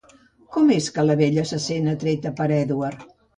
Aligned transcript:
Com 0.55 0.71
és 0.75 0.87
que 0.95 1.03
la 1.09 1.15
Bella 1.19 1.43
se 1.51 1.59
sent 1.67 1.93
atreta 1.93 2.33
per 2.41 2.49
l'Edward? 2.55 3.07